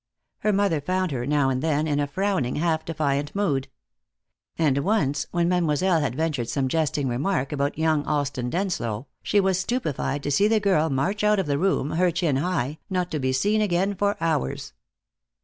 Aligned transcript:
Her 0.39 0.51
mother 0.51 0.81
found 0.81 1.11
her, 1.11 1.27
now 1.27 1.51
and 1.51 1.61
then, 1.61 1.85
in 1.85 1.99
a 1.99 2.07
frowning, 2.07 2.55
half 2.55 2.83
defiant 2.83 3.35
mood. 3.35 3.67
And 4.57 4.79
once, 4.79 5.27
when 5.29 5.47
Mademoiselle 5.47 5.99
had 6.01 6.15
ventured 6.15 6.49
some 6.49 6.67
jesting 6.69 7.07
remark 7.07 7.51
about 7.51 7.77
young 7.77 8.03
Alston 8.07 8.49
Denslow, 8.49 9.05
she 9.21 9.39
was 9.39 9.59
stupefied 9.59 10.23
to 10.23 10.31
see 10.31 10.47
the 10.47 10.59
girl 10.59 10.89
march 10.89 11.23
out 11.23 11.37
of 11.37 11.45
the 11.45 11.59
room, 11.59 11.91
her 11.91 12.09
chin 12.09 12.37
high, 12.37 12.79
not 12.89 13.11
to 13.11 13.19
be 13.19 13.31
seen 13.31 13.61
again 13.61 13.93
for 13.93 14.17
hours. 14.19 14.73